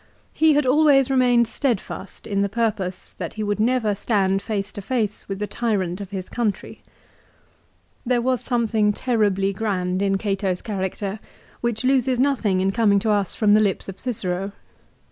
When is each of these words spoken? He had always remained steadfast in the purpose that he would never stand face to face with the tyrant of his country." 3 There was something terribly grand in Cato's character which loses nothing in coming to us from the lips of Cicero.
He 0.33 0.55
had 0.55 0.65
always 0.65 1.11
remained 1.11 1.47
steadfast 1.47 2.25
in 2.25 2.41
the 2.41 2.49
purpose 2.49 3.13
that 3.19 3.35
he 3.35 3.43
would 3.43 3.59
never 3.59 3.93
stand 3.93 4.41
face 4.41 4.71
to 4.71 4.81
face 4.81 5.29
with 5.29 5.37
the 5.37 5.45
tyrant 5.45 6.01
of 6.01 6.09
his 6.09 6.27
country." 6.27 6.81
3 8.05 8.07
There 8.07 8.21
was 8.23 8.41
something 8.43 8.93
terribly 8.93 9.53
grand 9.53 10.01
in 10.01 10.17
Cato's 10.17 10.63
character 10.63 11.19
which 11.59 11.83
loses 11.83 12.19
nothing 12.19 12.61
in 12.61 12.71
coming 12.71 12.97
to 12.97 13.11
us 13.11 13.35
from 13.35 13.53
the 13.53 13.61
lips 13.61 13.87
of 13.87 13.99
Cicero. 13.99 14.53